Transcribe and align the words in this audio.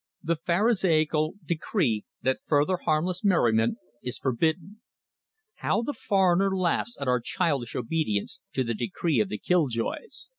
the 0.23 0.35
pharisaical 0.47 1.35
decree 1.45 2.03
that 2.23 2.39
further 2.47 2.77
harmless 2.85 3.23
merriment 3.23 3.77
is 4.01 4.17
forbidden. 4.17 4.81
How 5.57 5.83
the 5.83 5.93
foreigner 5.93 6.57
laughs 6.57 6.97
at 6.99 7.07
our 7.07 7.19
childish 7.19 7.75
obedience 7.75 8.39
to 8.53 8.63
the 8.63 8.73
decree 8.73 9.19
of 9.19 9.29
the 9.29 9.37
killjoys. 9.37 10.27